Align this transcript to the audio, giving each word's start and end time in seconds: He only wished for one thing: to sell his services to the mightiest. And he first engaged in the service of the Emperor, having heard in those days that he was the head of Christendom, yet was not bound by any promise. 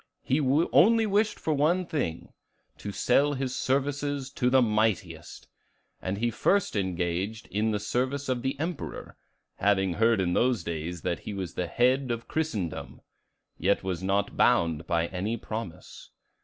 He 0.23 0.39
only 0.39 1.05
wished 1.05 1.37
for 1.39 1.53
one 1.53 1.85
thing: 1.85 2.33
to 2.79 2.91
sell 2.91 3.33
his 3.33 3.55
services 3.55 4.31
to 4.31 4.49
the 4.49 4.59
mightiest. 4.59 5.47
And 6.01 6.17
he 6.17 6.31
first 6.31 6.75
engaged 6.75 7.45
in 7.51 7.69
the 7.69 7.79
service 7.79 8.27
of 8.27 8.41
the 8.41 8.59
Emperor, 8.59 9.15
having 9.57 9.93
heard 9.93 10.19
in 10.19 10.33
those 10.33 10.63
days 10.63 11.03
that 11.03 11.19
he 11.19 11.35
was 11.35 11.53
the 11.53 11.67
head 11.67 12.09
of 12.09 12.27
Christendom, 12.27 13.01
yet 13.59 13.83
was 13.83 14.01
not 14.01 14.35
bound 14.35 14.87
by 14.87 15.05
any 15.09 15.37
promise. 15.37 16.09